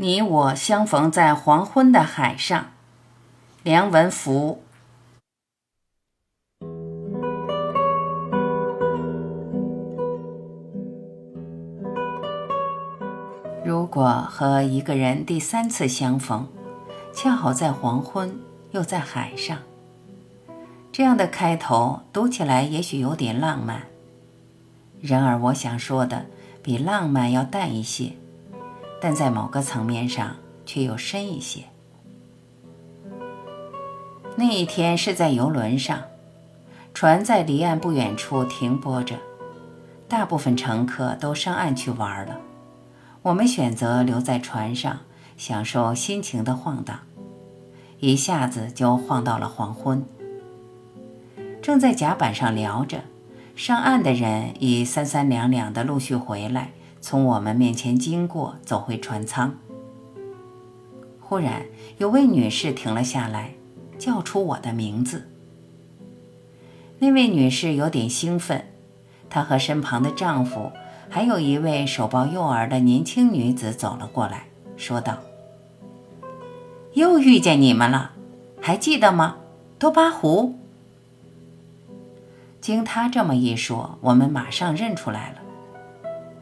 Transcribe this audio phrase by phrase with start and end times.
[0.00, 2.66] 你我相逢在黄昏的海上，
[3.64, 4.62] 梁文福。
[13.64, 16.46] 如果和一个人第三次相逢，
[17.12, 18.38] 恰好在黄昏，
[18.70, 19.58] 又在海上，
[20.92, 23.82] 这样的开头读起来也许有点浪漫。
[25.00, 26.26] 然而，我想说的
[26.62, 28.12] 比浪漫要淡一些。
[29.00, 30.36] 但在某个层面上
[30.66, 31.64] 却又深一些。
[34.36, 36.02] 那一天是在游轮上，
[36.94, 39.16] 船在离岸不远处停泊着，
[40.08, 42.40] 大部分乘客都上岸去玩了。
[43.22, 45.00] 我们选择留在船上，
[45.36, 47.00] 享受心情的晃荡，
[47.98, 50.04] 一下子就晃到了黄昏。
[51.60, 53.02] 正在甲板上聊着，
[53.56, 56.70] 上岸的人已三三两两的陆续回来。
[57.00, 59.56] 从我们面前经过，走回船舱。
[61.20, 61.66] 忽然，
[61.98, 63.54] 有位女士停了下来，
[63.98, 65.28] 叫出我的名字。
[66.98, 68.64] 那位女士有点兴奋，
[69.28, 70.72] 她和身旁的丈夫，
[71.08, 74.46] 还有一位手抱幼儿的年轻女子走了过来，
[74.76, 75.18] 说道
[76.94, 78.12] ：“又遇见你们了，
[78.60, 79.36] 还记得吗？
[79.78, 80.58] 多巴湖。”
[82.60, 85.38] 经她这么一说，我们马上认出来了。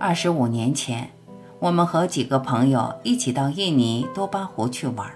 [0.00, 1.10] 二十五年前，
[1.58, 5.10] 我们和几个朋友一起到印尼多巴湖去玩，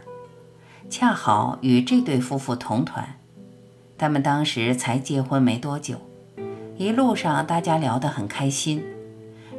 [0.91, 3.21] 恰好与这对夫妇同团。
[3.97, 5.99] 他们当时才结婚没多久，
[6.77, 8.83] 一路上大家聊得很开心。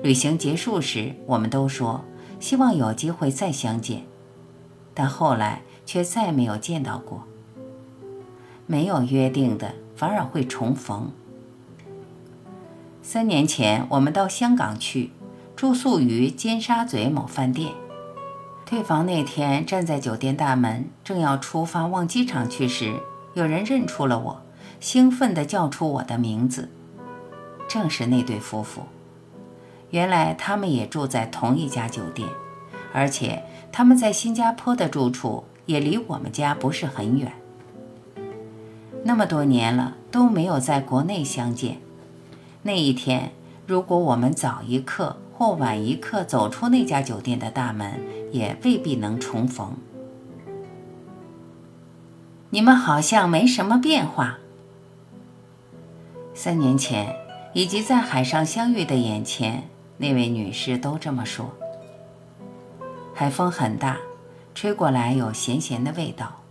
[0.02, 2.04] 旅行结束时，我们都说
[2.42, 4.04] 希望有机会再相见，
[4.94, 7.24] 但后来却再没有见到过。
[8.68, 11.10] 没有约定的，反而会重逢。
[13.06, 15.12] 三年前，我们到香港去
[15.58, 17.74] 住宿于尖沙咀某饭店。
[18.66, 22.96] 退房那天，站在酒店大门，正要出发往机场去时，
[23.34, 24.42] 有人认出了我，
[24.80, 26.72] 兴奋地叫出我的名字。
[27.68, 28.84] 正是那对夫妇。
[29.90, 32.30] 原来他们也住在同一家酒店，
[32.94, 37.34] 而且他们在新加坡的住处也离我们家不是很远。
[39.04, 41.80] 那么多年了，都没有在国内相见。
[42.66, 43.34] 那一天，
[43.68, 48.00] 如果我们早一刻或晚一刻走出那家酒店的大门，
[48.32, 49.76] 也未必能重逢。
[52.50, 54.38] 你们好像没什么变化。
[56.34, 57.14] 三年前，
[57.54, 61.54] 以及在海上相遇的眼前，那位女士都这么说。
[63.14, 63.98] 海风很大，
[64.56, 66.42] 吹过来有咸咸的味道。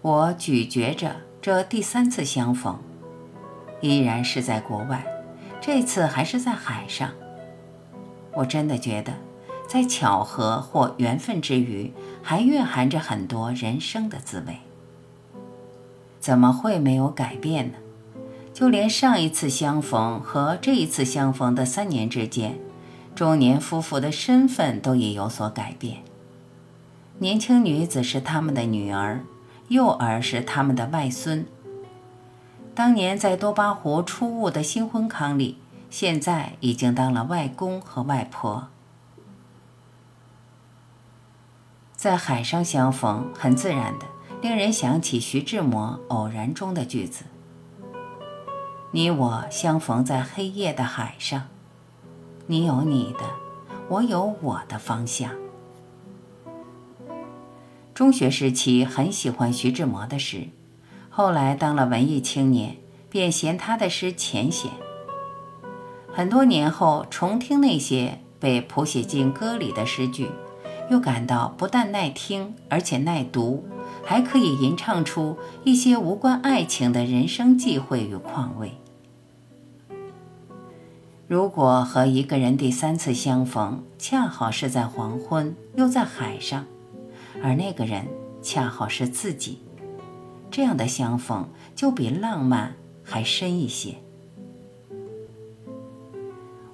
[0.00, 2.78] 我咀嚼着这第三次相逢。
[3.82, 5.04] 依然是在国外，
[5.60, 7.10] 这次还是在海上。
[8.32, 9.12] 我真的觉得，
[9.68, 14.56] 在巧合或缘分之余，还蕴含着很多人生的滋味。
[16.20, 17.74] 怎么会没有改变呢？
[18.54, 22.58] 就连上一次相逢和这一次相逢的三年之间，
[23.14, 25.98] 中年夫妇的身份都已有所改变。
[27.18, 29.20] 年轻女子是他们的女儿，
[29.68, 31.46] 幼儿是他们的外孙。
[32.74, 35.56] 当年在多巴湖初悟的新婚伉俪，
[35.90, 38.68] 现在已经当了外公和外婆。
[41.94, 44.06] 在海上相逢，很自然的，
[44.40, 47.24] 令人想起徐志摩《偶然》中的句子
[48.90, 51.48] ：“你我相逢在黑夜的海上，
[52.46, 53.24] 你有你的，
[53.88, 55.30] 我有我的方向。”
[57.92, 60.48] 中学时期很喜欢徐志摩的诗。
[61.14, 62.78] 后来当了文艺青年，
[63.10, 64.70] 便嫌他的诗浅显。
[66.10, 70.30] 很多年后重听那些被谱写进歌里的诗句，
[70.90, 73.68] 又感到不但耐听，而且耐读，
[74.02, 78.72] 还可以吟唱出一些无关爱情的人生际会与况味。
[81.28, 86.64] 如果和一个人第三次相逢，恰好是在黄昏，又在海上，
[87.42, 88.06] 而那个人
[88.40, 89.58] 恰好是自己。
[90.52, 93.96] 这样的相逢就比浪漫还深一些。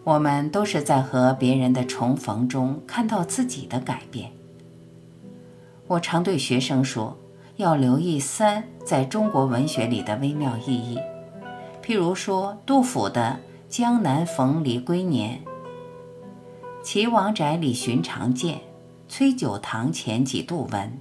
[0.03, 4.33] 我们都是在和别人的重逢中看到自己的改变。
[5.87, 7.17] 我常对学生说，
[7.57, 10.99] 要留意“三”在中国文学里的微妙意义。
[11.83, 13.39] 譬如说，杜甫的
[13.75, 15.41] 《江南逢李龟年》
[16.83, 18.61] ：“岐王宅里寻常见，
[19.09, 20.99] 崔九堂前几度闻。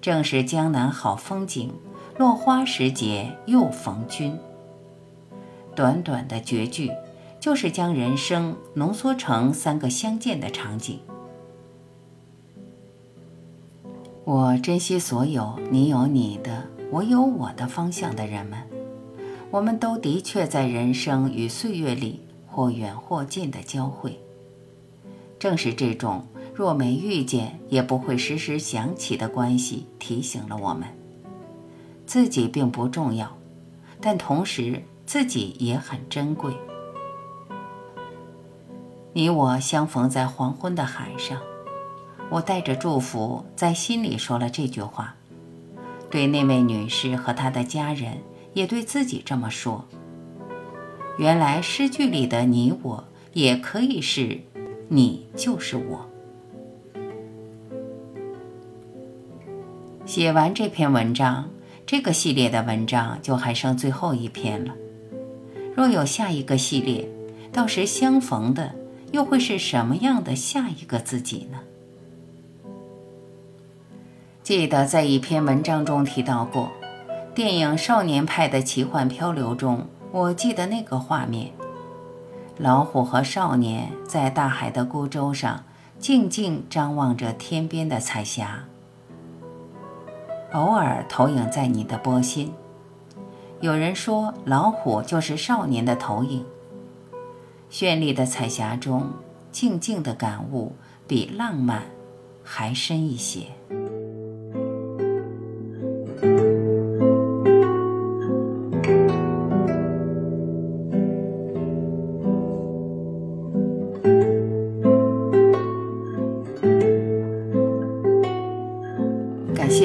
[0.00, 1.74] 正是江南好风景。”
[2.18, 4.36] 落花时节又逢君。
[5.76, 6.90] 短短的绝句，
[7.38, 10.98] 就是将人生浓缩成三个相见的场景。
[14.24, 18.58] 我珍惜所有你有你的，我有我的方向的人们。
[19.52, 24.18] 我们都的确在人生与岁月里或远或近的交汇。
[25.38, 30.88] 正是这种若没遇见也不会时时想起的关系，提醒了我们：
[32.08, 33.36] 自己并不重要，
[34.00, 36.54] 但同时自己也很珍贵。
[39.12, 41.38] 你我相逢在黄昏的海上。
[42.30, 45.14] 我带着祝福，在心里说了这句话，
[46.08, 48.16] 对那位女士和她的家人，
[48.54, 49.84] 也对自己这么说。
[51.18, 53.04] 原来诗句里的你我，
[53.34, 54.40] 也可以是
[54.88, 56.08] 你就是我。
[60.06, 61.50] 写完这篇文章，
[61.90, 64.74] 这个系列的文章就还剩最后一篇了。
[65.74, 67.08] 若有下一个系列，
[67.50, 68.74] 到时相逢的
[69.10, 71.58] 又会是什么样的下一个自己呢？
[74.42, 76.70] 记得在一篇文章中提到过，
[77.34, 81.52] 电影《少年派的奇幻漂流》中，我记得那个画面：
[82.58, 85.64] 老虎和少年在大海的孤舟上，
[85.98, 88.66] 静静张望着天边的彩霞，
[90.52, 92.52] 偶尔投影在你的波心。
[93.60, 96.44] 有人说，老虎就是少年的投影。
[97.70, 99.10] 绚丽的彩霞中，
[99.52, 100.72] 静静的感悟，
[101.06, 101.82] 比浪漫
[102.42, 103.46] 还深一些。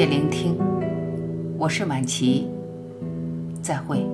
[0.06, 0.58] 聆听，
[1.58, 2.48] 我是满琪，
[3.62, 4.06] 再会。